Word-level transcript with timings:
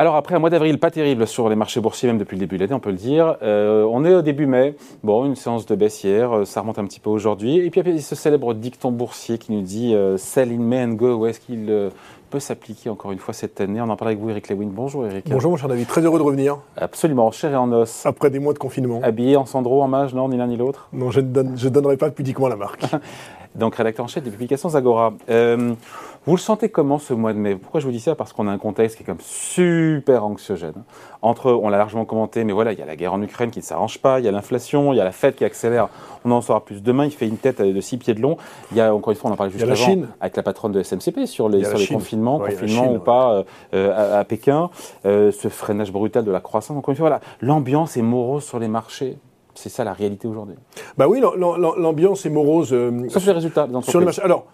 Alors 0.00 0.16
après 0.16 0.34
un 0.34 0.38
mois 0.38 0.48
d'avril 0.48 0.78
pas 0.78 0.90
terrible 0.90 1.26
sur 1.26 1.50
les 1.50 1.56
marchés 1.56 1.78
boursiers, 1.78 2.08
même 2.08 2.16
depuis 2.16 2.34
le 2.34 2.40
début 2.40 2.56
de 2.56 2.62
l'année, 2.62 2.72
on 2.72 2.80
peut 2.80 2.88
le 2.88 2.96
dire. 2.96 3.36
Euh, 3.42 3.84
on 3.84 4.02
est 4.06 4.14
au 4.14 4.22
début 4.22 4.46
mai. 4.46 4.74
Bon, 5.04 5.26
une 5.26 5.36
séance 5.36 5.66
de 5.66 5.74
baisse 5.74 6.02
hier, 6.02 6.34
euh, 6.34 6.44
ça 6.46 6.62
remonte 6.62 6.78
un 6.78 6.86
petit 6.86 7.00
peu 7.00 7.10
aujourd'hui. 7.10 7.58
Et 7.58 7.68
puis 7.68 7.82
il 7.84 7.96
y 7.96 7.98
a 7.98 8.00
ce 8.00 8.14
célèbre 8.14 8.54
dicton 8.54 8.92
boursier 8.92 9.36
qui 9.36 9.52
nous 9.52 9.60
dit 9.60 9.94
euh, 9.94 10.16
Sell 10.16 10.52
in 10.52 10.62
May 10.62 10.82
and 10.84 10.92
go. 10.94 11.16
Où 11.16 11.26
est-ce 11.26 11.38
qu'il 11.38 11.90
peut 12.30 12.40
s'appliquer 12.40 12.88
encore 12.88 13.12
une 13.12 13.18
fois 13.18 13.34
cette 13.34 13.60
année? 13.60 13.78
On 13.82 13.90
en 13.90 13.96
parle 13.96 14.12
avec 14.12 14.20
vous, 14.20 14.30
Eric 14.30 14.48
Lewin. 14.48 14.70
Bonjour 14.72 15.04
Eric. 15.04 15.26
Bonjour 15.28 15.50
mon 15.50 15.58
cher 15.58 15.68
David, 15.68 15.86
très 15.86 16.00
heureux 16.00 16.18
de 16.18 16.24
revenir. 16.24 16.56
Absolument, 16.78 17.30
cher 17.30 17.52
et 17.52 17.56
en 17.56 17.70
os. 17.70 18.06
Après 18.06 18.30
des 18.30 18.38
mois 18.38 18.54
de 18.54 18.58
confinement. 18.58 19.00
Habillé 19.02 19.36
en 19.36 19.44
sandro, 19.44 19.82
en 19.82 19.88
mage, 19.88 20.14
non, 20.14 20.30
ni 20.30 20.38
l'un 20.38 20.46
ni 20.46 20.56
l'autre? 20.56 20.88
Non, 20.94 21.10
je 21.10 21.20
ne 21.20 21.26
donne, 21.26 21.58
je 21.58 21.68
donnerai 21.68 21.98
pas 21.98 22.08
pudiquement 22.08 22.48
la 22.48 22.56
marque. 22.56 22.86
Donc 23.54 23.74
rédacteur 23.74 24.06
en 24.06 24.08
chef 24.08 24.24
des 24.24 24.30
publications 24.30 24.70
Zagora. 24.70 25.12
Vous 26.26 26.36
le 26.36 26.40
sentez 26.40 26.68
comment 26.68 26.98
ce 26.98 27.14
mois 27.14 27.32
de 27.32 27.38
mai? 27.38 27.56
Pourquoi 27.56 27.80
je 27.80 27.86
vous 27.86 27.92
dis 27.92 28.00
ça? 28.00 28.14
Parce 28.14 28.34
qu'on 28.34 28.46
a 28.46 28.50
un 28.52 28.58
contexte 28.58 28.98
qui 28.98 29.04
est 29.04 29.06
comme 29.06 29.20
super 29.20 30.22
anxiogène. 30.26 30.84
Entre, 31.22 31.50
on 31.50 31.70
l'a 31.70 31.78
largement 31.78 32.04
commenté, 32.04 32.44
mais 32.44 32.52
voilà, 32.52 32.72
il 32.72 32.78
y 32.78 32.82
a 32.82 32.84
la 32.84 32.94
guerre 32.94 33.14
en 33.14 33.22
Ukraine 33.22 33.50
qui 33.50 33.60
ne 33.60 33.64
s'arrange 33.64 34.00
pas, 34.00 34.18
il 34.20 34.26
y 34.26 34.28
a 34.28 34.30
l'inflation, 34.30 34.92
il 34.92 34.96
y 34.96 35.00
a 35.00 35.04
la 35.04 35.12
fête 35.12 35.36
qui 35.36 35.46
accélère. 35.46 35.88
On 36.26 36.30
en 36.32 36.42
saura 36.42 36.62
plus 36.62 36.82
demain. 36.82 37.06
Il 37.06 37.10
fait 37.10 37.26
une 37.26 37.38
tête 37.38 37.62
de 37.62 37.80
six 37.80 37.96
pieds 37.96 38.12
de 38.12 38.20
long. 38.20 38.36
Il 38.70 38.76
y 38.76 38.82
a 38.82 38.94
encore 38.94 39.12
une 39.12 39.16
fois, 39.16 39.30
on 39.30 39.32
en 39.32 39.36
parlait 39.36 39.50
juste 39.50 39.64
avant, 39.64 39.74
Chine. 39.74 40.08
avec 40.20 40.36
la 40.36 40.42
patronne 40.42 40.72
de 40.72 40.82
SMCP 40.82 41.24
sur 41.24 41.48
les, 41.48 41.64
sur 41.64 41.78
les 41.78 41.86
confinements, 41.86 42.38
confinement 42.38 42.92
ou 42.92 42.98
pas 42.98 43.32
euh, 43.32 43.42
euh, 43.72 44.20
à, 44.20 44.24
Pékin, 44.24 44.68
euh, 45.06 45.32
ce 45.32 45.48
freinage 45.48 45.90
brutal 45.90 46.24
de 46.24 46.30
la 46.30 46.40
croissance. 46.40 46.76
Encore 46.76 46.92
une 46.92 46.96
fois, 46.96 47.08
voilà, 47.08 47.22
l'ambiance 47.40 47.96
est 47.96 48.02
morose 48.02 48.44
sur 48.44 48.58
les 48.58 48.68
marchés. 48.68 49.16
C'est 49.54 49.70
ça 49.70 49.84
la 49.84 49.94
réalité 49.94 50.28
aujourd'hui. 50.28 50.56
Bah 50.98 51.08
oui, 51.08 51.20
l'ambiance 51.20 52.26
est 52.26 52.30
morose. 52.30 52.76
Sauf 53.08 53.24
les 53.24 53.32
résultats. 53.32 53.66
Sur 53.82 54.00
le 54.00 54.04
marché. 54.04 54.22
Alors, 54.22 54.44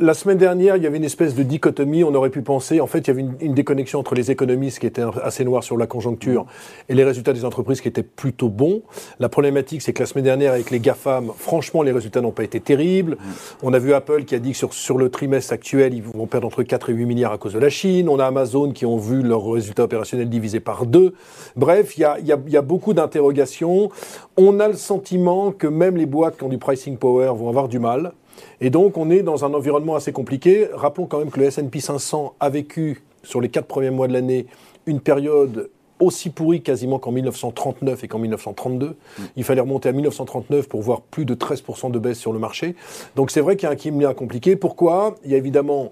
la 0.00 0.14
semaine 0.14 0.38
dernière, 0.38 0.76
il 0.76 0.84
y 0.84 0.86
avait 0.86 0.98
une 0.98 1.04
espèce 1.04 1.34
de 1.34 1.42
dichotomie. 1.42 2.04
On 2.04 2.14
aurait 2.14 2.30
pu 2.30 2.42
penser, 2.42 2.80
en 2.80 2.86
fait, 2.86 3.00
il 3.00 3.08
y 3.08 3.10
avait 3.10 3.24
une, 3.40 3.54
déconnexion 3.54 3.98
entre 3.98 4.14
les 4.14 4.30
économistes 4.30 4.78
qui 4.78 4.86
étaient 4.86 5.02
assez 5.22 5.44
noirs 5.44 5.64
sur 5.64 5.76
la 5.76 5.88
conjoncture 5.88 6.46
et 6.88 6.94
les 6.94 7.02
résultats 7.02 7.32
des 7.32 7.44
entreprises 7.44 7.80
qui 7.80 7.88
étaient 7.88 8.04
plutôt 8.04 8.48
bons. 8.48 8.82
La 9.18 9.28
problématique, 9.28 9.82
c'est 9.82 9.92
que 9.92 10.00
la 10.00 10.06
semaine 10.06 10.24
dernière, 10.24 10.52
avec 10.52 10.70
les 10.70 10.78
GAFAM, 10.78 11.32
franchement, 11.36 11.82
les 11.82 11.90
résultats 11.90 12.20
n'ont 12.20 12.30
pas 12.30 12.44
été 12.44 12.60
terribles. 12.60 13.16
On 13.62 13.72
a 13.72 13.80
vu 13.80 13.92
Apple 13.92 14.24
qui 14.24 14.36
a 14.36 14.38
dit 14.38 14.52
que 14.52 14.56
sur, 14.56 14.72
sur 14.72 14.98
le 14.98 15.10
trimestre 15.10 15.52
actuel, 15.52 15.94
ils 15.94 16.02
vont 16.02 16.26
perdre 16.26 16.46
entre 16.46 16.62
4 16.62 16.90
et 16.90 16.92
8 16.92 17.04
milliards 17.04 17.32
à 17.32 17.38
cause 17.38 17.54
de 17.54 17.58
la 17.58 17.70
Chine. 17.70 18.08
On 18.08 18.20
a 18.20 18.26
Amazon 18.26 18.70
qui 18.70 18.86
ont 18.86 18.98
vu 18.98 19.22
leurs 19.22 19.50
résultats 19.50 19.84
opérationnels 19.84 20.28
divisés 20.28 20.60
par 20.60 20.86
deux. 20.86 21.14
Bref, 21.56 21.96
il 21.96 22.02
y 22.02 22.04
a, 22.04 22.12
a, 22.12 22.38
y 22.46 22.56
a 22.56 22.62
beaucoup 22.62 22.94
d'interrogations. 22.94 23.90
On 24.36 24.60
a 24.60 24.68
le 24.68 24.74
sentiment 24.74 25.50
que 25.50 25.66
même 25.66 25.96
les 25.96 26.06
boîtes 26.06 26.36
qui 26.36 26.44
ont 26.44 26.48
du 26.48 26.58
pricing 26.58 26.96
power 26.98 27.32
vont 27.34 27.48
avoir 27.48 27.66
du 27.66 27.80
mal. 27.80 28.12
Et 28.60 28.70
donc, 28.70 28.96
on 28.96 29.10
est 29.10 29.22
dans 29.22 29.44
un 29.44 29.54
environnement 29.54 29.96
assez 29.96 30.12
compliqué. 30.12 30.68
Rappelons 30.72 31.06
quand 31.06 31.18
même 31.18 31.30
que 31.30 31.40
le 31.40 31.46
S&P 31.46 31.80
500 31.80 32.34
a 32.40 32.48
vécu, 32.48 33.02
sur 33.22 33.40
les 33.40 33.48
quatre 33.48 33.66
premiers 33.66 33.90
mois 33.90 34.08
de 34.08 34.12
l'année, 34.12 34.46
une 34.86 35.00
période 35.00 35.70
aussi 36.00 36.30
pourrie 36.30 36.62
quasiment 36.62 36.98
qu'en 36.98 37.12
1939 37.12 38.04
et 38.04 38.08
qu'en 38.08 38.18
1932. 38.18 38.96
Il 39.36 39.44
fallait 39.44 39.60
remonter 39.60 39.88
à 39.88 39.92
1939 39.92 40.68
pour 40.68 40.82
voir 40.82 41.00
plus 41.00 41.24
de 41.24 41.34
13% 41.34 41.90
de 41.90 41.98
baisse 41.98 42.18
sur 42.18 42.32
le 42.32 42.38
marché. 42.38 42.76
Donc 43.16 43.30
c'est 43.30 43.40
vrai 43.40 43.56
qu'il 43.56 43.66
y 43.66 43.70
a 43.70 43.72
un 43.72 43.76
climat 43.76 44.14
compliqué. 44.14 44.56
Pourquoi? 44.56 45.16
Il 45.24 45.30
y 45.30 45.34
a 45.34 45.38
évidemment 45.38 45.90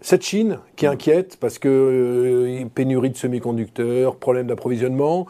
cette 0.00 0.24
Chine 0.24 0.58
qui 0.76 0.86
inquiète 0.86 1.36
parce 1.38 1.58
que 1.58 1.68
euh, 1.68 2.64
pénurie 2.74 3.10
de 3.10 3.16
semi-conducteurs, 3.16 4.16
problème 4.16 4.46
d'approvisionnement, 4.46 5.26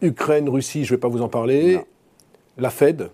Ukraine, 0.00 0.48
Russie, 0.48 0.84
je 0.84 0.92
ne 0.92 0.96
vais 0.96 1.00
pas 1.00 1.08
vous 1.08 1.22
en 1.22 1.28
parler, 1.28 1.78
la 2.58 2.70
Fed, 2.70 3.10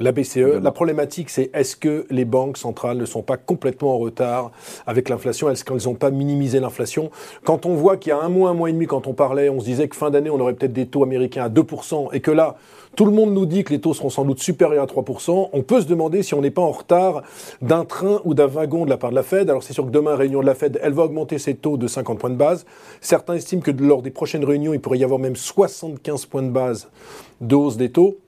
la 0.00 0.12
BCE, 0.12 0.62
la 0.62 0.72
problématique, 0.72 1.28
c'est 1.28 1.50
est-ce 1.52 1.76
que 1.76 2.06
les 2.08 2.24
banques 2.24 2.56
centrales 2.56 2.96
ne 2.96 3.04
sont 3.04 3.20
pas 3.22 3.36
complètement 3.36 3.94
en 3.94 3.98
retard 3.98 4.50
avec 4.86 5.10
l'inflation? 5.10 5.50
Est-ce 5.50 5.62
qu'elles 5.62 5.84
n'ont 5.84 5.94
pas 5.94 6.10
minimisé 6.10 6.58
l'inflation? 6.58 7.10
Quand 7.44 7.66
on 7.66 7.74
voit 7.74 7.98
qu'il 7.98 8.08
y 8.08 8.12
a 8.12 8.18
un 8.18 8.30
mois, 8.30 8.48
un 8.48 8.54
mois 8.54 8.70
et 8.70 8.72
demi, 8.72 8.86
quand 8.86 9.06
on 9.06 9.12
parlait, 9.12 9.50
on 9.50 9.60
se 9.60 9.66
disait 9.66 9.88
que 9.88 9.96
fin 9.96 10.10
d'année, 10.10 10.30
on 10.30 10.40
aurait 10.40 10.54
peut-être 10.54 10.72
des 10.72 10.86
taux 10.86 11.02
américains 11.02 11.44
à 11.44 11.48
2%, 11.50 12.08
et 12.14 12.20
que 12.20 12.30
là, 12.30 12.56
tout 12.96 13.04
le 13.04 13.12
monde 13.12 13.34
nous 13.34 13.44
dit 13.44 13.62
que 13.62 13.72
les 13.72 13.80
taux 13.80 13.92
seront 13.92 14.08
sans 14.08 14.24
doute 14.24 14.40
supérieurs 14.40 14.84
à 14.84 14.86
3%. 14.86 15.50
On 15.52 15.62
peut 15.62 15.82
se 15.82 15.86
demander 15.86 16.22
si 16.22 16.34
on 16.34 16.40
n'est 16.40 16.50
pas 16.50 16.62
en 16.62 16.72
retard 16.72 17.22
d'un 17.60 17.84
train 17.84 18.22
ou 18.24 18.32
d'un 18.32 18.46
wagon 18.46 18.86
de 18.86 18.90
la 18.90 18.96
part 18.96 19.10
de 19.10 19.14
la 19.14 19.22
Fed. 19.22 19.50
Alors 19.50 19.62
c'est 19.62 19.74
sûr 19.74 19.84
que 19.84 19.90
demain, 19.90 20.16
réunion 20.16 20.40
de 20.40 20.46
la 20.46 20.54
Fed, 20.54 20.80
elle 20.82 20.94
va 20.94 21.04
augmenter 21.04 21.38
ses 21.38 21.54
taux 21.54 21.76
de 21.76 21.86
50 21.86 22.18
points 22.18 22.30
de 22.30 22.36
base. 22.36 22.64
Certains 23.00 23.34
estiment 23.34 23.62
que 23.62 23.70
lors 23.70 24.02
des 24.02 24.10
prochaines 24.10 24.44
réunions, 24.44 24.72
il 24.72 24.80
pourrait 24.80 24.98
y 24.98 25.04
avoir 25.04 25.20
même 25.20 25.36
75 25.36 26.26
points 26.26 26.42
de 26.42 26.50
base 26.50 26.88
de 27.40 27.54
hausse 27.54 27.76
des 27.76 27.90
taux. 27.90 28.18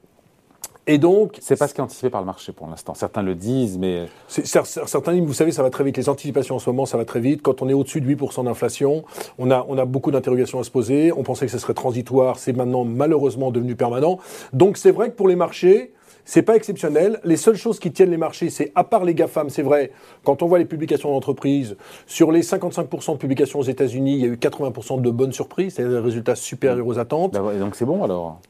Et 0.86 0.98
donc, 0.98 1.38
c'est 1.40 1.56
pas 1.56 1.68
ce 1.68 1.74
qui 1.74 1.80
est 1.80 1.84
anticipé 1.84 2.10
par 2.10 2.20
le 2.20 2.26
marché 2.26 2.52
pour 2.52 2.66
l'instant. 2.66 2.94
Certains 2.94 3.22
le 3.22 3.36
disent, 3.36 3.78
mais 3.78 4.06
certains 4.26 5.12
disent, 5.12 5.24
vous 5.24 5.32
savez, 5.32 5.52
ça 5.52 5.62
va 5.62 5.70
très 5.70 5.84
vite. 5.84 5.96
Les 5.96 6.08
anticipations 6.08 6.56
en 6.56 6.58
ce 6.58 6.68
moment, 6.68 6.86
ça 6.86 6.96
va 6.96 7.04
très 7.04 7.20
vite. 7.20 7.40
Quand 7.40 7.62
on 7.62 7.68
est 7.68 7.72
au-dessus 7.72 8.00
de 8.00 8.12
8% 8.12 8.44
d'inflation, 8.44 9.04
on 9.38 9.50
a, 9.52 9.64
on 9.68 9.78
a 9.78 9.84
beaucoup 9.84 10.10
d'interrogations 10.10 10.58
à 10.58 10.64
se 10.64 10.70
poser. 10.70 11.12
On 11.12 11.22
pensait 11.22 11.46
que 11.46 11.52
ce 11.52 11.58
serait 11.58 11.74
transitoire, 11.74 12.38
c'est 12.38 12.52
maintenant 12.52 12.84
malheureusement 12.84 13.52
devenu 13.52 13.76
permanent. 13.76 14.18
Donc 14.52 14.76
c'est 14.76 14.90
vrai 14.90 15.10
que 15.10 15.14
pour 15.14 15.28
les 15.28 15.36
marchés, 15.36 15.92
c'est 16.24 16.42
pas 16.42 16.56
exceptionnel. 16.56 17.20
Les 17.24 17.36
seules 17.36 17.56
choses 17.56 17.78
qui 17.78 17.92
tiennent 17.92 18.10
les 18.10 18.16
marchés, 18.16 18.50
c'est 18.50 18.72
à 18.74 18.84
part 18.84 19.04
les 19.04 19.14
GAFAM, 19.14 19.50
c'est 19.50 19.62
vrai, 19.62 19.92
quand 20.24 20.42
on 20.42 20.46
voit 20.46 20.58
les 20.58 20.64
publications 20.64 21.10
d'entreprises, 21.10 21.76
sur 22.06 22.32
les 22.32 22.42
55% 22.42 23.12
de 23.12 23.18
publications 23.18 23.58
aux 23.60 23.64
États-Unis, 23.64 24.14
il 24.14 24.20
y 24.20 24.24
a 24.24 24.28
eu 24.28 24.36
80% 24.36 25.00
de 25.00 25.10
bonnes 25.10 25.32
surprises, 25.32 25.74
c'est 25.74 25.88
des 25.88 25.98
résultats 25.98 26.36
supérieurs 26.36 26.86
aux 26.86 26.98
attentes. 26.98 27.32
Bah 27.32 27.42
donc 27.58 27.74
c'est 27.76 27.84
bon 27.84 28.04
alors 28.04 28.40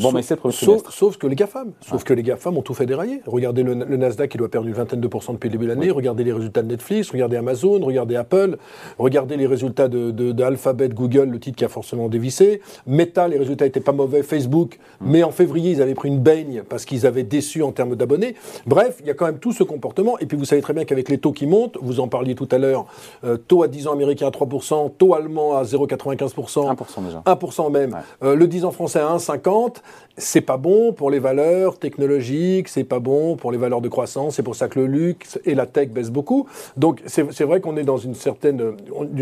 Bon, 0.00 0.12
mais 0.12 0.22
sauf, 0.22 0.90
sauf, 0.90 1.16
que 1.16 1.26
les 1.26 1.36
GAFAM. 1.36 1.72
Sauf 1.80 2.04
que 2.04 2.12
les 2.12 2.22
GAFAM 2.22 2.56
ont 2.56 2.62
tout 2.62 2.74
fait 2.74 2.86
dérailler. 2.86 3.20
Regardez 3.26 3.62
le, 3.62 3.74
Nasdaq, 3.74 4.34
il 4.34 4.38
doit 4.38 4.48
perdre 4.48 4.66
une 4.66 4.74
vingtaine 4.74 5.00
de 5.00 5.08
pourcents 5.08 5.32
depuis 5.32 5.48
le 5.48 5.52
début 5.52 5.64
de 5.64 5.70
l'année. 5.70 5.90
Regardez 5.90 6.24
les 6.24 6.32
résultats 6.32 6.62
de 6.62 6.68
Netflix, 6.68 7.10
regardez 7.10 7.36
Amazon, 7.36 7.80
regardez 7.84 8.16
Apple, 8.16 8.58
regardez 8.98 9.36
les 9.36 9.46
résultats 9.46 9.88
de, 9.88 10.10
de, 10.10 10.32
Google, 10.92 11.28
le 11.30 11.38
titre 11.38 11.56
qui 11.56 11.64
a 11.64 11.68
forcément 11.68 12.08
dévissé. 12.08 12.60
Meta, 12.86 13.28
les 13.28 13.38
résultats 13.38 13.64
n'étaient 13.64 13.80
pas 13.80 13.92
mauvais. 13.92 14.22
Facebook, 14.22 14.78
mm. 15.00 15.10
mais 15.10 15.22
en 15.22 15.30
février, 15.30 15.72
ils 15.72 15.82
avaient 15.82 15.94
pris 15.94 16.08
une 16.08 16.20
baigne 16.20 16.62
parce 16.68 16.84
qu'ils 16.84 17.06
avaient 17.06 17.22
déçu 17.22 17.62
en 17.62 17.72
termes 17.72 17.96
d'abonnés. 17.96 18.34
Bref, 18.66 18.98
il 19.00 19.06
y 19.06 19.10
a 19.10 19.14
quand 19.14 19.26
même 19.26 19.38
tout 19.38 19.52
ce 19.52 19.62
comportement. 19.62 20.18
Et 20.18 20.26
puis 20.26 20.36
vous 20.36 20.44
savez 20.44 20.62
très 20.62 20.72
bien 20.72 20.84
qu'avec 20.84 21.08
les 21.08 21.18
taux 21.18 21.32
qui 21.32 21.46
montent, 21.46 21.78
vous 21.80 22.00
en 22.00 22.08
parliez 22.08 22.34
tout 22.34 22.48
à 22.50 22.58
l'heure, 22.58 22.86
euh, 23.24 23.36
taux 23.36 23.62
à 23.62 23.68
10 23.68 23.88
ans 23.88 23.92
américain 23.92 24.26
à 24.26 24.30
3%, 24.30 24.92
taux 24.96 25.14
allemand 25.14 25.56
à 25.56 25.64
0,95%. 25.64 26.74
1% 26.74 27.04
déjà. 27.04 27.22
1% 27.26 27.70
même. 27.70 27.96
Euh, 28.22 28.34
le 28.34 28.46
10 28.46 28.64
ans 28.64 28.70
français 28.70 29.00
à 29.00 29.16
1,50% 29.16 29.59
c'est 30.16 30.40
pas 30.40 30.56
bon 30.56 30.92
pour 30.92 31.10
les 31.10 31.18
valeurs 31.18 31.78
technologiques, 31.78 32.68
c'est 32.68 32.84
pas 32.84 32.98
bon 32.98 33.36
pour 33.36 33.52
les 33.52 33.58
valeurs 33.58 33.80
de 33.80 33.88
croissance, 33.88 34.36
c'est 34.36 34.42
pour 34.42 34.54
ça 34.54 34.68
que 34.68 34.78
le 34.78 34.86
luxe 34.86 35.40
et 35.44 35.54
la 35.54 35.66
tech 35.66 35.88
baissent 35.88 36.10
beaucoup. 36.10 36.46
Donc 36.76 37.02
c'est 37.06 37.44
vrai 37.44 37.60
qu'on 37.60 37.76
est 37.76 37.84
dans 37.84 37.96
une, 37.96 38.14
certaine, 38.14 38.76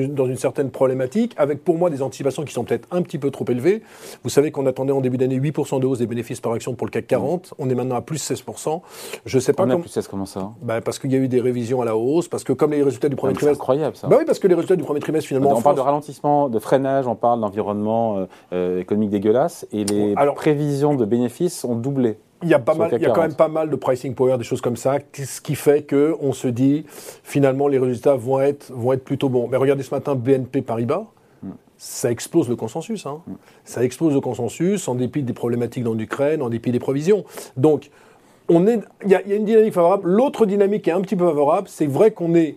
dans 0.08 0.26
une 0.26 0.36
certaine 0.36 0.70
problématique, 0.70 1.34
avec 1.36 1.64
pour 1.64 1.78
moi 1.78 1.90
des 1.90 2.02
anticipations 2.02 2.44
qui 2.44 2.52
sont 2.52 2.64
peut-être 2.64 2.88
un 2.90 3.02
petit 3.02 3.18
peu 3.18 3.30
trop 3.30 3.44
élevées. 3.48 3.82
Vous 4.24 4.30
savez 4.30 4.50
qu'on 4.50 4.66
attendait 4.66 4.92
en 4.92 5.00
début 5.00 5.18
d'année 5.18 5.38
8% 5.38 5.80
de 5.80 5.86
hausse 5.86 5.98
des 5.98 6.06
bénéfices 6.06 6.40
par 6.40 6.52
action 6.52 6.74
pour 6.74 6.86
le 6.86 6.90
CAC 6.90 7.06
40, 7.06 7.54
on 7.58 7.70
est 7.70 7.74
maintenant 7.74 7.96
à 7.96 8.02
plus 8.02 8.18
16%. 8.18 8.80
Je 9.24 9.38
sais 9.38 9.52
pas 9.52 9.64
on 9.64 9.80
plus 9.80 9.88
16, 9.88 10.08
comment 10.08 10.26
ça 10.26 10.50
bah, 10.62 10.80
Parce 10.80 10.98
qu'il 10.98 11.12
y 11.12 11.16
a 11.16 11.18
eu 11.18 11.28
des 11.28 11.40
révisions 11.40 11.80
à 11.82 11.84
la 11.84 11.96
hausse, 11.96 12.28
parce 12.28 12.44
que 12.44 12.52
comme 12.52 12.72
les 12.72 12.82
résultats 12.82 13.08
du 13.08 13.16
premier 13.16 13.34
trimestre... 13.34 13.56
C'est 13.56 13.62
incroyable 13.62 13.96
ça. 13.96 14.08
Bah 14.08 14.16
oui, 14.18 14.24
parce 14.26 14.38
que 14.38 14.48
les 14.48 14.54
résultats 14.54 14.76
du 14.76 14.84
premier 14.84 15.00
trimestre 15.00 15.28
finalement... 15.28 15.56
On 15.56 15.62
parle 15.62 15.76
de 15.76 15.80
ralentissement, 15.80 16.48
de 16.48 16.58
freinage, 16.58 17.06
on 17.06 17.14
parle 17.14 17.40
d'environnement 17.40 18.18
euh, 18.18 18.26
euh, 18.52 18.80
économique 18.80 19.10
dégueulasse, 19.10 19.66
et 19.72 19.84
les 19.84 20.14
prévisions 20.34 20.94
de 20.94 21.04
bénéfices 21.04 21.64
ont 21.64 21.76
doublé. 21.76 22.18
Il 22.42 22.48
y 22.48 22.54
a, 22.54 22.60
pas 22.60 22.74
mal, 22.74 22.90
il 22.92 23.02
y 23.02 23.06
a 23.06 23.10
quand 23.10 23.22
même 23.22 23.34
pas 23.34 23.48
mal 23.48 23.68
de 23.68 23.74
pricing 23.74 24.14
power, 24.14 24.38
des 24.38 24.44
choses 24.44 24.60
comme 24.60 24.76
ça, 24.76 24.98
ce 25.12 25.40
qui 25.40 25.56
fait 25.56 25.84
qu'on 25.88 26.32
se 26.32 26.46
dit 26.46 26.84
finalement 27.24 27.66
les 27.66 27.78
résultats 27.78 28.14
vont 28.14 28.40
être, 28.40 28.72
vont 28.72 28.92
être 28.92 29.02
plutôt 29.02 29.28
bons. 29.28 29.48
Mais 29.48 29.56
regardez 29.56 29.82
ce 29.82 29.92
matin 29.92 30.14
BNP 30.14 30.62
Paribas, 30.62 31.06
mm. 31.42 31.50
ça 31.76 32.12
explose 32.12 32.48
le 32.48 32.54
consensus. 32.54 33.06
Hein. 33.06 33.22
Mm. 33.26 33.32
Ça 33.64 33.82
explose 33.82 34.14
le 34.14 34.20
consensus 34.20 34.86
en 34.86 34.94
dépit 34.94 35.24
des 35.24 35.32
problématiques 35.32 35.82
dans 35.82 35.94
l'Ukraine, 35.94 36.40
en 36.40 36.48
dépit 36.48 36.70
des 36.70 36.78
provisions. 36.78 37.24
Donc, 37.56 37.90
on 38.48 38.66
il 38.66 38.82
y, 39.06 39.14
a 39.14 39.22
une 39.22 39.44
dynamique 39.44 39.74
favorable. 39.74 40.08
L'autre 40.08 40.46
dynamique 40.46 40.82
qui 40.82 40.90
est 40.90 40.94
un 40.94 41.00
petit 41.00 41.16
peu 41.16 41.26
favorable, 41.26 41.68
c'est 41.68 41.86
vrai 41.86 42.12
qu'on 42.12 42.34
est 42.34 42.56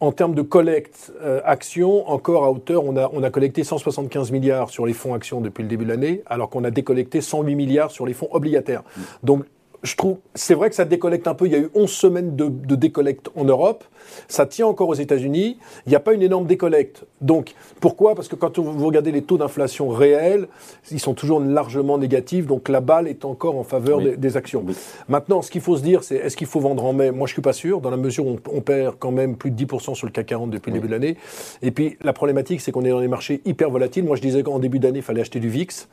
en 0.00 0.12
termes 0.12 0.34
de 0.34 0.42
collecte 0.42 1.12
euh, 1.22 1.40
actions, 1.44 2.08
encore 2.08 2.44
à 2.44 2.50
hauteur, 2.50 2.84
on 2.84 2.96
a, 2.96 3.10
on 3.12 3.22
a 3.22 3.30
collecté 3.30 3.64
175 3.64 4.30
milliards 4.30 4.70
sur 4.70 4.86
les 4.86 4.92
fonds 4.92 5.14
actions 5.14 5.40
depuis 5.40 5.62
le 5.62 5.68
début 5.68 5.84
de 5.84 5.90
l'année, 5.90 6.22
alors 6.26 6.50
qu'on 6.50 6.64
a 6.64 6.70
décollecté 6.70 7.20
108 7.20 7.54
milliards 7.54 7.90
sur 7.90 8.06
les 8.06 8.14
fonds 8.14 8.28
obligataires. 8.30 8.82
Mmh. 8.82 9.00
Donc 9.24 9.44
je 9.82 9.94
trouve, 9.94 10.16
c'est 10.34 10.54
vrai 10.54 10.70
que 10.70 10.74
ça 10.74 10.84
décollecte 10.84 11.28
un 11.28 11.34
peu. 11.34 11.46
Il 11.46 11.52
y 11.52 11.54
a 11.54 11.58
eu 11.58 11.70
11 11.74 11.90
semaines 11.90 12.36
de, 12.36 12.48
de 12.48 12.74
décollecte 12.74 13.30
en 13.36 13.44
Europe. 13.44 13.84
Ça 14.26 14.46
tient 14.46 14.66
encore 14.66 14.88
aux 14.88 14.94
États-Unis. 14.94 15.58
Il 15.86 15.90
n'y 15.90 15.96
a 15.96 16.00
pas 16.00 16.14
une 16.14 16.22
énorme 16.22 16.46
décollecte. 16.46 17.04
Donc, 17.20 17.54
pourquoi? 17.80 18.14
Parce 18.14 18.28
que 18.28 18.34
quand 18.34 18.58
vous 18.58 18.86
regardez 18.86 19.12
les 19.12 19.22
taux 19.22 19.38
d'inflation 19.38 19.88
réels, 19.88 20.48
ils 20.90 21.00
sont 21.00 21.14
toujours 21.14 21.40
largement 21.40 21.98
négatifs. 21.98 22.46
Donc, 22.46 22.68
la 22.68 22.80
balle 22.80 23.06
est 23.06 23.24
encore 23.24 23.56
en 23.56 23.64
faveur 23.64 24.00
des, 24.00 24.36
actions. 24.36 24.64
Maintenant, 25.08 25.42
ce 25.42 25.50
qu'il 25.50 25.60
faut 25.60 25.76
se 25.76 25.82
dire, 25.82 26.02
c'est 26.02 26.16
est-ce 26.16 26.36
qu'il 26.36 26.46
faut 26.46 26.60
vendre 26.60 26.84
en 26.84 26.92
mai? 26.92 27.10
Moi, 27.10 27.26
je 27.26 27.32
suis 27.32 27.42
pas 27.42 27.52
sûr, 27.52 27.80
dans 27.80 27.90
la 27.90 27.96
mesure 27.96 28.26
où 28.26 28.38
on, 28.52 28.60
perd 28.60 28.96
quand 28.98 29.12
même 29.12 29.36
plus 29.36 29.50
de 29.50 29.64
10% 29.64 29.94
sur 29.94 30.06
le 30.06 30.12
CAC 30.12 30.26
40 30.26 30.50
depuis 30.50 30.70
le 30.70 30.76
début 30.76 30.88
de 30.88 30.92
l'année. 30.92 31.16
Et 31.62 31.70
puis, 31.70 31.96
la 32.02 32.12
problématique, 32.12 32.60
c'est 32.60 32.72
qu'on 32.72 32.84
est 32.84 32.90
dans 32.90 33.00
des 33.00 33.08
marchés 33.08 33.40
hyper 33.44 33.70
volatiles. 33.70 34.04
Moi, 34.04 34.16
je 34.16 34.22
disais 34.22 34.42
qu'en 34.42 34.58
début 34.58 34.78
d'année, 34.78 34.98
il 34.98 35.04
fallait 35.04 35.20
acheter 35.20 35.40
du 35.40 35.48
VIX 35.48 35.88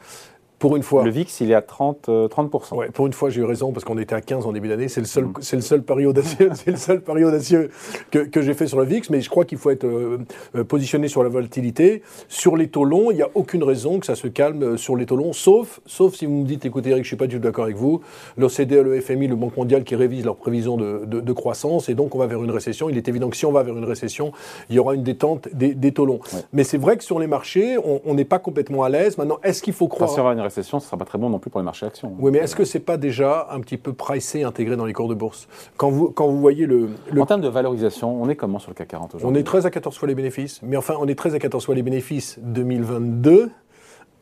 Pour 0.59 0.75
une 0.75 0.83
fois. 0.83 1.03
Le 1.03 1.09
VIX, 1.11 1.41
il 1.41 1.51
est 1.51 1.55
à 1.55 1.61
30, 1.61 2.09
euh, 2.09 2.27
30%. 2.27 2.75
Ouais, 2.75 2.89
pour 2.89 3.05
une 3.07 3.13
fois, 3.13 3.29
j'ai 3.29 3.41
eu 3.41 3.43
raison 3.43 3.71
parce 3.71 3.83
qu'on 3.83 3.97
était 3.97 4.15
à 4.15 4.21
15 4.21 4.45
en 4.45 4.51
début 4.53 4.69
d'année. 4.69 4.87
C'est 4.87 5.01
le 5.01 5.05
seul, 5.05 5.25
Mm. 5.25 5.33
c'est 5.41 5.55
le 5.57 5.61
seul 5.61 5.81
pari 5.83 6.05
audacieux, 6.05 6.49
c'est 6.53 6.71
le 6.71 6.77
seul 6.77 7.01
pari 7.01 7.23
audacieux 7.23 7.69
que, 8.11 8.19
que 8.19 8.41
j'ai 8.41 8.53
fait 8.53 8.67
sur 8.67 8.79
le 8.79 8.85
VIX. 8.85 9.09
Mais 9.09 9.21
je 9.21 9.29
crois 9.29 9.45
qu'il 9.45 9.57
faut 9.57 9.69
être 9.69 9.83
euh, 9.85 10.17
euh, 10.55 10.63
positionné 10.63 11.07
sur 11.07 11.23
la 11.23 11.29
volatilité. 11.29 12.01
Sur 12.29 12.55
les 12.57 12.67
taux 12.67 12.85
longs, 12.85 13.11
il 13.11 13.15
n'y 13.17 13.21
a 13.21 13.29
aucune 13.35 13.63
raison 13.63 13.99
que 13.99 14.05
ça 14.05 14.15
se 14.15 14.27
calme 14.27 14.63
euh, 14.63 14.77
sur 14.77 14.95
les 14.95 15.05
taux 15.05 15.15
longs, 15.17 15.33
sauf, 15.33 15.79
sauf 15.85 16.15
si 16.15 16.25
vous 16.25 16.33
me 16.35 16.45
dites, 16.45 16.65
écoutez 16.65 16.89
Eric, 16.91 17.03
je 17.03 17.07
suis 17.09 17.17
pas 17.17 17.27
du 17.27 17.35
tout 17.35 17.41
d'accord 17.41 17.65
avec 17.65 17.75
vous. 17.77 18.01
L'OCDE, 18.37 18.71
le 18.73 18.99
FMI, 19.01 19.27
le 19.27 19.35
Banque 19.35 19.57
mondial 19.57 19.83
qui 19.83 19.95
révisent 19.95 20.25
leurs 20.25 20.35
prévisions 20.37 20.77
de, 20.77 21.03
de- 21.05 21.19
de 21.21 21.33
croissance 21.33 21.89
et 21.89 21.95
donc 21.95 22.15
on 22.15 22.17
va 22.19 22.27
vers 22.27 22.43
une 22.43 22.51
récession. 22.51 22.89
Il 22.89 22.97
est 22.97 23.07
évident 23.07 23.29
que 23.29 23.37
si 23.37 23.45
on 23.45 23.51
va 23.51 23.63
vers 23.63 23.77
une 23.77 23.85
récession, 23.85 24.31
il 24.69 24.75
y 24.75 24.79
aura 24.79 24.95
une 24.95 25.03
détente 25.03 25.49
des, 25.53 25.73
des 25.73 25.91
taux 25.91 26.05
longs. 26.05 26.19
Ouais. 26.33 26.39
Mais 26.53 26.63
c'est 26.63 26.77
vrai 26.77 26.97
que 26.97 27.03
sur 27.03 27.19
les 27.19 27.27
marchés, 27.27 27.77
on- 27.83 28.13
n'est 28.15 28.23
pas 28.23 28.39
complètement 28.39 28.83
à 28.85 28.89
l'aise. 28.89 29.17
Maintenant, 29.17 29.39
est-ce 29.43 29.61
qu'il 29.61 29.73
faut 29.73 29.89
croire 29.89 30.09
on 30.45 30.47
récession, 30.47 30.79
ce 30.79 30.85
ne 30.85 30.87
sera 30.87 30.97
pas 30.97 31.05
très 31.05 31.17
bon 31.17 31.29
non 31.29 31.39
plus 31.39 31.49
pour 31.49 31.59
les 31.59 31.65
marchés 31.65 31.85
actions. 31.85 32.13
oui, 32.19 32.31
mais 32.31 32.39
est-ce 32.39 32.55
que 32.55 32.65
c'est 32.65 32.79
pas 32.79 32.97
déjà 32.97 33.47
un 33.51 33.59
petit 33.59 33.77
peu 33.77 33.93
pricé, 33.93 34.43
intégré 34.43 34.75
dans 34.75 34.85
les 34.85 34.93
cours 34.93 35.07
de 35.09 35.15
bourse? 35.15 35.47
Quand 35.77 35.89
vous, 35.89 36.09
quand 36.11 36.27
vous 36.27 36.39
voyez 36.39 36.65
le, 36.65 36.89
le- 37.11 37.21
En 37.21 37.25
termes 37.25 37.41
de 37.41 37.47
valorisation, 37.47 38.21
on 38.21 38.29
est 38.29 38.35
comment 38.35 38.59
sur 38.59 38.69
le 38.71 38.75
CAC 38.75 38.87
40 38.89 39.11
on 39.13 39.17
aujourd'hui 39.17 39.39
est 39.41 39.43
13 39.43 39.65
à 39.65 39.71
14 39.71 39.97
fois 39.97 40.07
les 40.07 40.15
bénéfices, 40.15 40.59
mais 40.63 40.77
enfin, 40.77 40.95
on 40.99 41.07
est 41.07 41.15
13 41.15 41.35
à 41.35 41.39
14 41.39 41.65
fois 41.65 41.75
les 41.75 41.83
bénéfices 41.83 42.37
2022, 42.41 43.49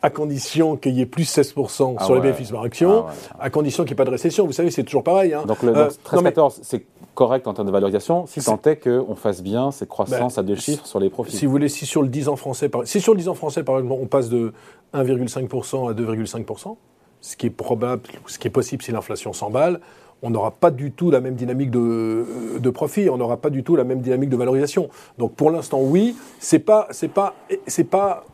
à 0.02 0.10
condition 0.10 0.76
qu'il 0.76 0.96
y 0.96 1.02
ait 1.02 1.06
plus 1.06 1.24
16% 1.24 1.96
Ah 1.98 2.04
sur 2.04 2.16
les 2.16 2.20
bénéfices 2.22 2.52
par 2.52 2.64
action, 2.64 3.06
Ah 3.08 3.10
ouais. 3.10 3.14
à 3.40 3.50
condition 3.50 3.84
qu'il 3.84 3.92
n'y 3.92 3.96
ait 3.96 4.04
pas 4.04 4.06
de 4.06 4.10
récession. 4.10 4.46
Vous 4.46 4.52
savez, 4.52 4.70
c'est 4.70 4.84
toujours 4.84 5.04
pareil. 5.04 5.34
hein. 5.34 5.44
Donc 5.48 5.64
le 5.64 5.70
Euh, 5.70 5.86
donc 5.88 6.14
non, 6.14 6.22
mais 6.22 6.32
13-14, 6.32 6.60
c'est 6.62 6.84
correct 7.14 7.48
en 7.48 7.54
termes 7.54 7.68
de 7.68 7.72
valorisation, 7.72 8.26
si 8.26 8.44
tant 8.44 8.60
est 8.66 8.78
qu'on 8.78 9.16
fasse 9.16 9.42
bien 9.42 9.72
cette 9.72 9.90
croissance 9.90 10.36
Ben, 10.36 10.42
à 10.42 10.44
deux 10.44 10.56
chiffres 10.56 10.86
sur 10.86 11.00
les 11.00 11.10
profits. 11.10 11.36
Si 11.36 11.46
vous 11.46 11.52
voulez, 11.52 11.70
si 11.70 11.86
sur 11.86 12.02
le 12.02 12.08
10 12.08 12.30
ans 12.30 12.36
français, 12.36 12.70
par, 12.70 12.88
si 12.88 13.00
sur 13.02 13.14
le 13.14 13.20
10 13.20 13.30
ans 13.30 13.34
français, 13.34 13.64
par 13.64 13.78
exemple, 13.80 14.00
on 14.02 14.08
passe 14.08 14.30
de 14.30 14.54
1,5% 14.94 15.90
à 15.90 15.94
2,5%, 15.94 16.76
ce 17.22 17.36
qui 17.36 17.48
est 17.48 17.52
probable, 17.52 18.04
ce 18.28 18.38
qui 18.38 18.48
est 18.48 18.52
possible 18.52 18.84
si 18.84 18.92
l'inflation 18.92 19.34
s'emballe, 19.34 19.80
on 20.22 20.30
n'aura 20.30 20.52
pas 20.52 20.72
du 20.72 20.92
tout 20.92 21.12
la 21.12 21.20
même 21.20 21.36
dynamique 21.36 21.70
de, 21.70 22.26
de 22.60 22.70
profit, 22.70 23.10
on 23.10 23.18
n'aura 23.18 23.38
pas 23.38 23.50
du 23.50 23.64
tout 23.64 23.76
la 23.76 23.84
même 23.84 24.02
dynamique 24.02 24.30
de 24.30 24.38
valorisation. 24.38 24.90
Donc 25.18 25.36
pour 25.36 25.52
l'instant, 25.52 25.80
oui, 25.82 26.16
c'est 26.40 26.60
pas, 26.60 26.88
c'est 26.92 27.10
pas, 27.10 27.36
c'est 27.68 27.84
pas 27.84 28.26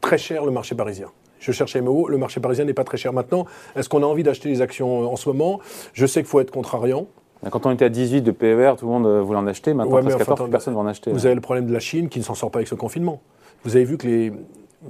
très 0.00 0.18
cher 0.18 0.44
le 0.44 0.50
marché 0.50 0.74
parisien. 0.74 1.08
Je 1.42 1.50
cherchais 1.50 1.80
mes 1.80 1.88
mots, 1.88 2.08
le 2.08 2.18
marché 2.18 2.38
parisien 2.40 2.64
n'est 2.64 2.72
pas 2.72 2.84
très 2.84 2.96
cher 2.96 3.12
maintenant. 3.12 3.46
Est-ce 3.74 3.88
qu'on 3.88 4.02
a 4.04 4.06
envie 4.06 4.22
d'acheter 4.22 4.48
des 4.48 4.60
actions 4.60 5.12
en 5.12 5.16
ce 5.16 5.28
moment? 5.28 5.58
Je 5.92 6.06
sais 6.06 6.20
qu'il 6.20 6.28
faut 6.28 6.40
être 6.40 6.52
contrariant. 6.52 7.06
Quand 7.50 7.66
on 7.66 7.72
était 7.72 7.84
à 7.84 7.88
18 7.88 8.22
de 8.22 8.30
PER, 8.30 8.74
tout 8.78 8.86
le 8.86 8.92
monde 8.92 9.06
euh, 9.06 9.20
voulait 9.20 9.40
en 9.40 9.48
acheter. 9.48 9.74
Maintenant, 9.74 9.96
Ouais, 9.96 10.02
mais 10.02 10.12
13-14, 10.12 10.22
enfin, 10.22 10.44
plus 10.44 10.50
personne 10.52 10.74
ne 10.74 10.78
va 10.78 10.84
en 10.84 10.86
acheter. 10.86 11.10
Vous 11.10 11.26
avez 11.26 11.34
le 11.34 11.40
problème 11.40 11.66
de 11.66 11.72
la 11.72 11.80
Chine 11.80 12.08
qui 12.08 12.20
ne 12.20 12.24
s'en 12.24 12.36
sort 12.36 12.52
pas 12.52 12.60
avec 12.60 12.68
ce 12.68 12.76
confinement. 12.76 13.20
Vous 13.64 13.74
avez 13.74 13.84
vu 13.84 13.98
que 13.98 14.06
les, 14.06 14.32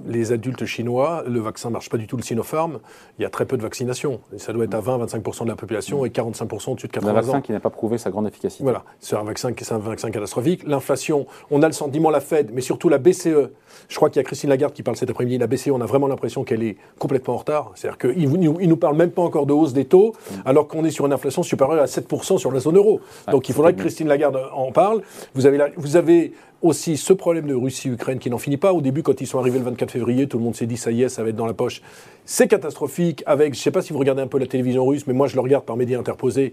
les 0.06 0.32
adultes 0.32 0.64
chinois, 0.64 1.22
le 1.26 1.40
vaccin 1.40 1.68
ne 1.68 1.74
marche 1.74 1.90
pas 1.90 1.98
du 1.98 2.06
tout, 2.06 2.16
le 2.16 2.22
Sinopharm. 2.22 2.78
Il 3.18 3.22
y 3.22 3.24
a 3.24 3.30
très 3.30 3.44
peu 3.46 3.56
de 3.56 3.62
vaccination. 3.62 4.20
Et 4.34 4.38
ça 4.38 4.52
doit 4.52 4.64
être 4.64 4.74
à 4.74 4.80
20-25% 4.80 5.44
de 5.44 5.48
la 5.48 5.56
population 5.56 6.04
et 6.06 6.08
45% 6.10 6.70
au-dessus 6.72 6.88
de 6.88 6.92
Un 6.92 7.00
80 7.00 7.12
vaccin 7.12 7.38
ans. 7.38 7.40
qui 7.42 7.52
n'a 7.52 7.60
pas 7.60 7.70
prouvé 7.70 7.98
sa 7.98 8.10
grande 8.10 8.26
efficacité. 8.26 8.62
Voilà, 8.64 8.84
c'est 9.00 9.16
un 9.16 9.22
vaccin 9.24 9.52
qui 9.52 9.64
c'est 9.64 9.74
un 9.74 9.78
vaccin 9.78 10.10
catastrophique. 10.10 10.62
L'inflation, 10.66 11.26
on 11.50 11.62
a 11.62 11.66
le 11.66 11.72
sentiment, 11.72 12.10
la 12.10 12.20
Fed, 12.20 12.50
mais 12.52 12.60
surtout 12.62 12.88
la 12.88 12.98
BCE. 12.98 13.50
Je 13.88 13.96
crois 13.96 14.08
qu'il 14.10 14.16
y 14.18 14.20
a 14.20 14.24
Christine 14.24 14.48
Lagarde 14.50 14.72
qui 14.72 14.82
parle 14.82 14.96
cet 14.96 15.10
après-midi. 15.10 15.38
La 15.38 15.46
BCE, 15.46 15.68
on 15.68 15.80
a 15.80 15.86
vraiment 15.86 16.06
l'impression 16.06 16.44
qu'elle 16.44 16.62
est 16.62 16.76
complètement 16.98 17.34
en 17.34 17.38
retard. 17.38 17.72
C'est-à-dire 17.74 17.98
qu'ils 17.98 18.30
ne 18.30 18.66
nous, 18.66 18.76
parlent 18.76 18.96
même 18.96 19.10
pas 19.10 19.22
encore 19.22 19.46
de 19.46 19.52
hausse 19.52 19.72
des 19.72 19.84
taux, 19.84 20.14
alors 20.44 20.68
qu'on 20.68 20.84
est 20.84 20.90
sur 20.90 21.06
une 21.06 21.12
inflation 21.12 21.42
supérieure 21.42 21.82
à 21.82 21.86
7% 21.86 22.38
sur 22.38 22.50
la 22.50 22.60
zone 22.60 22.76
euro. 22.76 23.00
Donc 23.30 23.48
il 23.48 23.54
faudrait 23.54 23.72
que 23.72 23.78
c'est 23.78 23.84
Christine 23.84 24.08
Lagarde 24.08 24.38
en 24.54 24.72
parle. 24.72 25.02
Vous 25.34 25.46
avez, 25.46 25.58
la- 25.58 25.68
vous 25.76 25.96
avez 25.96 26.32
aussi 26.62 26.96
ce 26.96 27.12
problème 27.12 27.46
de 27.46 27.54
Russie-Ukraine 27.54 28.18
qui 28.18 28.30
n'en 28.30 28.38
finit 28.38 28.56
pas. 28.56 28.72
Au 28.72 28.80
début, 28.80 29.02
quand 29.02 29.20
ils 29.20 29.26
sont 29.26 29.38
arrivés 29.38 29.58
le 29.58 29.64
24 29.64 29.90
février, 29.90 30.26
tout 30.26 30.38
le 30.38 30.44
monde 30.44 30.54
s'est 30.54 30.66
dit 30.66 30.76
ça 30.76 30.90
y 30.90 31.02
est, 31.02 31.08
ça 31.08 31.22
va 31.22 31.30
être 31.30 31.36
dans 31.36 31.46
la 31.46 31.54
poche. 31.54 31.82
C'est 32.24 32.46
catastrophique. 32.48 33.22
Avec, 33.26 33.54
je 33.54 33.58
ne 33.58 33.62
sais 33.62 33.70
pas 33.72 33.82
si 33.82 33.92
vous 33.92 33.98
regardez 33.98 34.22
un 34.22 34.26
peu 34.28 34.38
la 34.38 34.46
télévision 34.46 34.86
russe, 34.86 35.06
mais 35.06 35.12
moi 35.12 35.26
je 35.26 35.34
le 35.34 35.40
regarde 35.40 35.64
par 35.64 35.76
médias 35.76 35.98
interposés. 35.98 36.52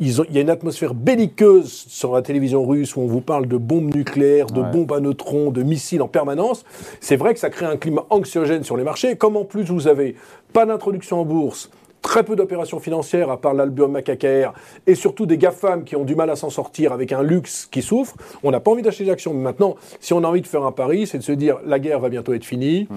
Ils 0.00 0.20
ont, 0.20 0.24
il 0.28 0.34
y 0.34 0.38
a 0.38 0.40
une 0.40 0.50
atmosphère 0.50 0.94
belliqueuse 0.94 1.70
sur 1.88 2.12
la 2.14 2.22
télévision 2.22 2.64
russe 2.66 2.96
où 2.96 3.00
on 3.00 3.06
vous 3.06 3.20
parle 3.20 3.46
de 3.46 3.56
bombes 3.56 3.94
nucléaires, 3.94 4.46
de 4.46 4.60
Ouais. 4.60 4.70
bombes 4.72 4.92
à 4.92 5.00
neutrons, 5.00 5.50
de 5.50 5.62
missiles 5.62 6.02
en 6.02 6.08
permanence. 6.08 6.64
C'est 7.00 7.16
vrai 7.16 7.34
que 7.34 7.40
ça 7.40 7.50
crée 7.50 7.66
un 7.66 7.76
climat 7.76 8.06
anxiogène 8.10 8.64
sur 8.64 8.76
les 8.76 8.84
marchés. 8.84 9.16
Comme 9.16 9.36
en 9.36 9.44
plus 9.44 9.64
vous 9.64 9.86
avez 9.86 10.16
pas 10.52 10.64
d'introduction 10.66 11.20
en 11.20 11.24
bourse, 11.24 11.70
très 12.02 12.24
peu 12.24 12.36
d'opérations 12.36 12.80
financières 12.80 13.30
à 13.30 13.40
part 13.40 13.54
l'album 13.54 13.92
Macacaire 13.92 14.52
et 14.86 14.94
surtout 14.94 15.24
des 15.24 15.38
GAFAM 15.38 15.84
qui 15.84 15.96
ont 15.96 16.04
du 16.04 16.14
mal 16.14 16.28
à 16.30 16.36
s'en 16.36 16.50
sortir 16.50 16.92
avec 16.92 17.12
un 17.12 17.22
luxe 17.22 17.66
qui 17.70 17.80
souffre, 17.80 18.16
on 18.42 18.50
n'a 18.50 18.60
pas 18.60 18.70
envie 18.72 18.82
d'acheter 18.82 19.04
des 19.04 19.10
actions. 19.10 19.32
Mais 19.32 19.42
maintenant, 19.42 19.76
si 20.00 20.12
on 20.12 20.22
a 20.24 20.26
envie 20.26 20.42
de 20.42 20.46
faire 20.46 20.64
un 20.64 20.72
pari, 20.72 21.06
c'est 21.06 21.18
de 21.18 21.22
se 21.22 21.32
dire 21.32 21.58
la 21.64 21.78
guerre 21.78 22.00
va 22.00 22.08
bientôt 22.08 22.34
être 22.34 22.44
finie. 22.44 22.88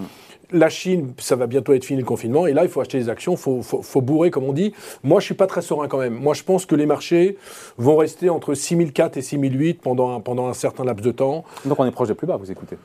La 0.52 0.70
Chine, 0.70 1.14
ça 1.18 1.36
va 1.36 1.48
bientôt 1.48 1.74
être 1.74 1.86
fini 1.86 2.00
le 2.00 2.06
confinement, 2.06 2.46
et 2.46 2.54
là, 2.54 2.64
il 2.64 2.70
faut 2.70 2.80
acheter 2.80 3.00
des 3.00 3.10
actions, 3.10 3.32
il 3.32 3.38
faut, 3.38 3.64
faut, 3.64 3.82
faut 3.82 4.02
bourrer, 4.02 4.30
comme 4.30 4.44
on 4.44 4.54
dit. 4.54 4.74
Moi, 5.04 5.20
je 5.20 5.26
suis 5.26 5.34
pas 5.34 5.48
très 5.48 5.64
serein 5.64 5.88
quand 5.88 5.98
même. 5.98 6.14
Moi, 6.14 6.36
je 6.36 6.44
pense 6.44 6.68
que 6.68 6.76
les 6.76 6.86
marchés 6.86 7.36
vont 7.80 7.98
rester 7.98 8.30
entre 8.30 8.54
6004 8.54 9.18
et 9.18 9.22
6008 9.24 9.82
pendant 9.82 10.16
un, 10.16 10.20
pendant 10.20 10.48
un 10.48 10.54
certain 10.54 10.84
laps 10.84 11.04
de 11.04 11.12
temps. 11.12 11.46
Donc 11.66 11.80
on 11.80 11.86
est 11.86 11.92
proche 11.92 12.10
des 12.10 12.14
plus 12.14 12.28
bas, 12.28 12.38
vous 12.38 12.52
écoutez, 12.52 12.78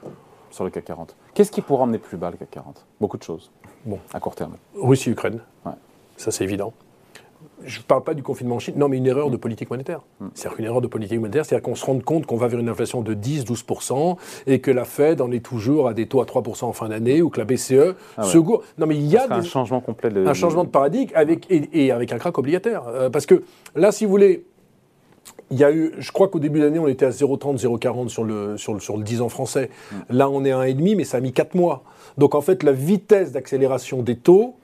sur 0.50 0.64
le 0.64 0.70
CAC 0.70 0.86
40. 0.86 1.14
Qu'est-ce 1.34 1.50
qui 1.52 1.60
pourra 1.60 1.82
emmener 1.84 1.98
plus 1.98 2.16
bas 2.16 2.30
le 2.30 2.38
CAC 2.38 2.50
40 2.50 2.86
Beaucoup 2.98 3.18
de 3.18 3.22
choses. 3.22 3.50
Bon. 3.84 3.98
À 4.14 4.20
court 4.20 4.34
terme. 4.34 4.56
Russie-Ukraine, 4.76 5.40
Ouais. 5.66 5.72
Ça 6.20 6.30
c'est 6.30 6.44
évident. 6.44 6.72
Je 7.64 7.78
ne 7.78 7.84
parle 7.84 8.02
pas 8.04 8.14
du 8.14 8.22
confinement 8.22 8.56
en 8.56 8.58
Chine, 8.58 8.74
non, 8.76 8.88
mais 8.88 8.96
une 8.96 9.06
erreur 9.06 9.30
de 9.30 9.36
politique 9.36 9.70
monétaire. 9.70 10.00
C'est-à-dire 10.34 10.56
qu'une 10.56 10.64
erreur 10.66 10.80
de 10.80 10.86
politique 10.86 11.18
monétaire, 11.18 11.44
c'est-à-dire 11.44 11.62
qu'on 11.62 11.74
se 11.74 11.84
rende 11.84 12.02
compte 12.02 12.26
qu'on 12.26 12.36
va 12.36 12.48
vers 12.48 12.58
une 12.58 12.68
inflation 12.68 13.02
de 13.02 13.14
10-12% 13.14 14.16
et 14.46 14.60
que 14.60 14.70
la 14.70 14.84
Fed 14.84 15.20
en 15.20 15.30
est 15.30 15.44
toujours 15.44 15.88
à 15.88 15.94
des 15.94 16.06
taux 16.06 16.20
à 16.20 16.24
3% 16.24 16.64
en 16.64 16.72
fin 16.72 16.88
d'année 16.88 17.20
ou 17.22 17.28
que 17.28 17.38
la 17.38 17.44
BCE 17.44 17.94
Ah 18.16 18.22
ouais. 18.22 18.28
se 18.28 18.38
gourre. 18.38 18.62
Non, 18.78 18.86
mais 18.86 18.96
il 18.96 19.06
y 19.06 19.16
a 19.16 19.24
sera 19.24 19.34
un 19.36 19.40
des, 19.40 19.46
changement 19.46 19.80
complet 19.80 20.10
de. 20.10 20.26
un 20.26 20.34
changement 20.34 20.64
de 20.64 20.70
paradigme 20.70 21.12
avec, 21.14 21.50
et, 21.50 21.68
et 21.72 21.92
avec 21.92 22.12
un 22.12 22.18
crack 22.18 22.36
obligataire. 22.38 22.84
Euh, 22.88 23.10
parce 23.10 23.26
que 23.26 23.42
là, 23.74 23.92
si 23.92 24.04
vous 24.04 24.10
voulez, 24.10 24.44
il 25.50 25.58
y 25.58 25.64
a 25.64 25.72
eu, 25.72 25.92
je 25.98 26.12
crois 26.12 26.28
qu'au 26.28 26.38
début 26.38 26.60
d'année, 26.60 26.78
on 26.78 26.88
était 26.88 27.06
à 27.06 27.10
0,30, 27.10 27.58
0,40 27.58 28.08
sur 28.08 28.24
le, 28.24 28.56
sur, 28.56 28.72
le, 28.74 28.80
sur 28.80 28.96
le 28.96 29.02
10 29.02 29.20
ans 29.20 29.28
français. 29.28 29.70
Là, 30.08 30.30
on 30.30 30.44
est 30.44 30.52
à 30.52 30.60
1,5, 30.60 30.96
mais 30.96 31.04
ça 31.04 31.18
a 31.18 31.20
mis 31.20 31.32
4 31.32 31.54
mois. 31.54 31.82
Donc 32.18 32.34
en 32.34 32.40
fait, 32.40 32.62
la 32.62 32.72
vitesse 32.72 33.32
d'accélération 33.32 34.02
des 34.02 34.16
taux 34.16 34.54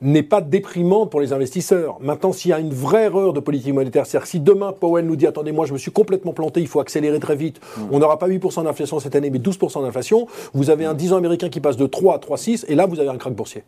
n'est 0.00 0.22
pas 0.22 0.40
déprimante 0.40 1.10
pour 1.10 1.20
les 1.20 1.32
investisseurs. 1.32 1.98
Maintenant, 2.00 2.32
s'il 2.32 2.50
y 2.50 2.54
a 2.54 2.58
une 2.58 2.72
vraie 2.72 3.04
erreur 3.04 3.32
de 3.32 3.40
politique 3.40 3.74
monétaire, 3.74 4.06
c'est-à-dire 4.06 4.24
que 4.24 4.30
si 4.30 4.40
demain 4.40 4.72
Powell 4.72 5.04
nous 5.04 5.16
dit 5.16 5.26
attendez, 5.26 5.52
moi 5.52 5.66
je 5.66 5.72
me 5.72 5.78
suis 5.78 5.90
complètement 5.90 6.32
planté, 6.32 6.60
il 6.60 6.68
faut 6.68 6.80
accélérer 6.80 7.20
très 7.20 7.36
vite, 7.36 7.60
on 7.90 7.98
n'aura 7.98 8.18
pas 8.18 8.28
8% 8.28 8.64
d'inflation 8.64 8.98
cette 9.00 9.14
année, 9.14 9.30
mais 9.30 9.38
12% 9.38 9.82
d'inflation, 9.82 10.26
vous 10.54 10.70
avez 10.70 10.86
un 10.86 10.94
10 10.94 11.12
ans 11.12 11.16
américain 11.16 11.48
qui 11.48 11.60
passe 11.60 11.76
de 11.76 11.86
3 11.86 12.14
à 12.14 12.18
3,6 12.18 12.64
et 12.68 12.74
là 12.74 12.86
vous 12.86 12.98
avez 12.98 13.08
un 13.08 13.18
crack 13.18 13.34
boursier. 13.34 13.64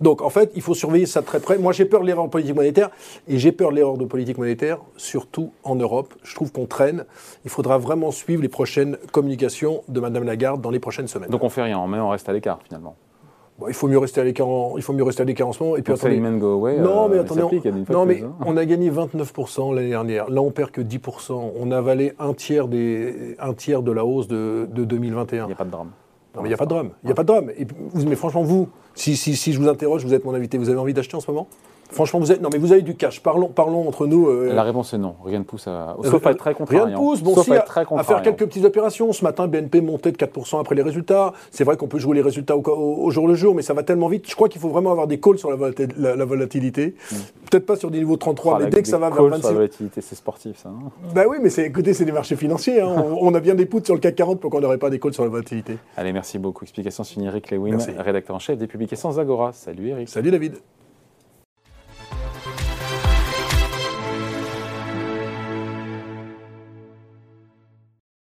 Donc 0.00 0.22
en 0.22 0.30
fait, 0.30 0.52
il 0.54 0.62
faut 0.62 0.74
surveiller 0.74 1.06
ça 1.06 1.20
de 1.20 1.26
très 1.26 1.40
près. 1.40 1.58
Moi 1.58 1.72
j'ai 1.72 1.84
peur 1.84 2.02
de 2.02 2.06
l'erreur 2.06 2.26
de 2.26 2.30
politique 2.30 2.56
monétaire 2.56 2.90
et 3.28 3.38
j'ai 3.38 3.52
peur 3.52 3.70
de 3.70 3.76
l'erreur 3.76 3.96
de 3.96 4.04
politique 4.04 4.38
monétaire, 4.38 4.78
surtout 4.96 5.52
en 5.64 5.76
Europe. 5.76 6.14
Je 6.22 6.34
trouve 6.34 6.52
qu'on 6.52 6.66
traîne. 6.66 7.04
Il 7.44 7.50
faudra 7.50 7.78
vraiment 7.78 8.10
suivre 8.10 8.42
les 8.42 8.48
prochaines 8.48 8.98
communications 9.12 9.82
de 9.88 10.00
Madame 10.00 10.24
Lagarde 10.24 10.60
dans 10.60 10.70
les 10.70 10.80
prochaines 10.80 11.08
semaines. 11.08 11.30
Donc 11.30 11.42
on 11.42 11.48
fait 11.48 11.62
rien, 11.62 11.86
mais 11.86 11.98
on 11.98 12.10
reste 12.10 12.28
à 12.28 12.32
l'écart 12.32 12.60
finalement. 12.64 12.96
Bon, 13.60 13.68
il 13.68 13.74
faut 13.74 13.88
mieux 13.88 13.98
rester 13.98 14.20
à 14.22 14.24
l'écart 14.24 14.48
en, 14.48 14.74
il 14.78 14.82
faut 14.82 14.94
mieux 14.94 15.04
rester 15.04 15.20
à 15.22 15.26
l'écart 15.26 15.46
en 15.48 15.52
ce 15.52 15.62
moment. 15.62 15.76
Et 15.76 15.82
puis 15.82 15.92
attendez, 15.92 16.38
go 16.38 16.52
away. 16.54 16.78
non, 16.78 17.04
euh, 17.04 17.08
mais 17.10 17.18
attendez, 17.18 17.42
il 17.52 17.84
on, 17.90 17.92
non, 17.92 18.06
mais 18.06 18.22
a 18.56 18.64
gagné 18.64 18.90
29% 18.90 19.74
l'année 19.74 19.90
dernière. 19.90 20.30
Là, 20.30 20.40
on 20.40 20.50
perd 20.50 20.70
que 20.70 20.80
10%. 20.80 21.52
On 21.60 21.70
a 21.70 21.76
avalé 21.78 22.14
un 22.18 22.32
tiers, 22.32 22.68
des, 22.68 23.36
un 23.38 23.52
tiers 23.52 23.82
de 23.82 23.92
la 23.92 24.04
hausse 24.06 24.28
de, 24.28 24.66
de 24.72 24.84
2021. 24.84 25.44
Il 25.44 25.46
n'y 25.48 25.52
a 25.52 25.56
pas 25.56 25.64
de 25.64 25.70
drame. 25.70 25.90
Non, 26.34 26.42
mais 26.42 26.48
il 26.48 26.50
n'y 26.50 26.54
a 26.54 26.56
pas 26.56 26.64
de 26.64 26.70
drame. 26.70 26.90
Il 27.02 27.06
n'y 27.06 27.12
a 27.12 27.14
pas 27.14 27.22
de 27.22 27.26
drame. 27.28 27.50
Et 27.58 27.64
puis, 27.66 27.76
vous- 27.92 28.06
mais 28.08 28.16
franchement, 28.16 28.42
vous, 28.42 28.68
si, 28.94 29.16
si, 29.16 29.36
si 29.36 29.52
je 29.52 29.60
vous 29.60 29.68
interroge, 29.68 30.04
vous 30.06 30.14
êtes 30.14 30.24
mon 30.24 30.32
invité, 30.34 30.56
vous 30.58 30.68
avez 30.70 30.78
envie 30.78 30.94
d'acheter 30.94 31.16
en 31.16 31.20
ce 31.20 31.30
moment? 31.30 31.46
Franchement, 31.92 32.20
vous 32.20 32.30
êtes. 32.32 32.40
Non, 32.40 32.48
mais 32.52 32.58
vous 32.58 32.72
avez 32.72 32.82
du 32.82 32.94
cash. 32.94 33.20
Parlons, 33.22 33.48
parlons 33.48 33.86
entre 33.88 34.06
nous. 34.06 34.28
euh, 34.28 34.52
La 34.54 34.62
réponse 34.62 34.92
est 34.94 34.98
non. 34.98 35.14
Rien 35.24 35.38
ne 35.40 35.44
pousse 35.44 35.66
à. 35.66 35.96
Sauf 36.04 36.26
à 36.26 36.30
être 36.30 36.38
très 36.38 36.54
contrariant. 36.54 36.84
Rien 36.86 36.94
ne 36.94 36.98
pousse. 36.98 37.22
Bon, 37.22 37.34
Sauf 37.34 37.44
si, 37.44 37.50
à 37.52 37.54
à, 37.54 37.56
être 37.58 37.64
très 37.66 37.80
à 37.80 37.84
contrariant. 37.84 38.08
faire 38.08 38.22
quelques 38.22 38.48
petites 38.48 38.64
opérations. 38.64 39.12
Ce 39.12 39.24
matin, 39.24 39.46
BNP 39.48 39.80
montait 39.80 40.12
de 40.12 40.16
4% 40.16 40.60
après 40.60 40.74
les 40.74 40.82
résultats. 40.82 41.32
C'est 41.50 41.64
vrai 41.64 41.76
qu'on 41.76 41.88
peut 41.88 41.98
jouer 41.98 42.14
les 42.16 42.22
résultats 42.22 42.56
au, 42.56 42.62
au- 42.62 43.04
au 43.04 43.10
jour 43.10 43.26
le 43.28 43.34
jour, 43.34 43.54
mais 43.54 43.62
ça 43.62 43.74
va 43.74 43.82
tellement 43.82 44.08
vite. 44.08 44.28
Je 44.28 44.34
crois 44.34 44.48
qu'il 44.48 44.60
faut 44.60 44.68
vraiment 44.68 44.90
avoir 44.92 45.06
des 45.06 45.18
calls 45.20 45.38
sur 45.38 45.50
la, 45.50 45.56
volati- 45.56 45.88
la- 45.98 46.16
la 46.16 46.24
volatilité. 46.24 46.94
Peut-être 47.50 47.66
pas 47.66 47.76
sur 47.76 47.90
des 47.90 47.98
niveaux 47.98 48.16
33, 48.16 48.56
Ah, 48.56 48.64
mais 48.64 48.70
dès 48.70 48.82
que 48.82 48.88
ça 48.88 48.98
va 48.98 49.08
vers 49.08 49.16
calls 49.18 49.26
sur 49.26 49.36
26. 49.36 49.46
la 49.48 49.52
volatilité, 49.54 50.00
c'est 50.00 50.14
sportif 50.14 50.56
ça. 50.58 50.68
hein. 50.68 50.90
Bah 51.14 51.22
oui, 51.28 51.38
mais 51.42 51.50
c'est, 51.50 51.64
écoutez, 51.64 51.92
c'est 51.94 52.04
des 52.04 52.12
marchés 52.12 52.36
financiers. 52.36 52.80
hein. 52.80 52.94
on, 53.20 53.28
on 53.28 53.34
a 53.34 53.40
bien 53.40 53.54
des 53.54 53.66
poutres 53.66 53.86
sur 53.86 53.94
le 53.94 54.00
CAC 54.00 54.14
40 54.14 54.40
pour 54.40 54.50
qu'on 54.50 54.60
n'aurait 54.60 54.78
pas 54.78 54.90
des 54.90 54.98
calls 55.00 55.14
sur 55.14 55.24
la 55.24 55.30
volatilité. 55.30 55.76
Allez, 55.96 56.12
merci 56.12 56.38
beaucoup. 56.38 56.64
Explication 56.64 57.04
signée 57.04 57.26
Eric 57.26 57.50
Lewin, 57.50 57.70
Merci. 57.70 57.90
rédacteur 57.98 58.36
en 58.36 58.38
chef 58.38 58.58
des 58.58 58.66
publications 58.66 59.10
Zagora. 59.10 59.52
Salut 59.52 59.88
Eric. 59.88 60.08
Salut 60.08 60.30
David. 60.30 60.54